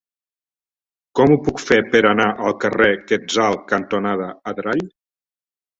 [1.19, 4.87] Com ho puc fer per anar al carrer Quetzal cantonada Adrall?